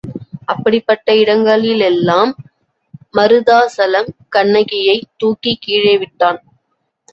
அப்படிப்பட்ட 0.45 1.15
இடங்களிலெல்லாம் 1.15 2.31
மருதாசலம் 3.13 4.09
கண்ணகியைத் 4.35 5.09
தூக்கிக் 5.17 5.61
கீழே 5.61 5.97
விட்டான். 5.97 6.41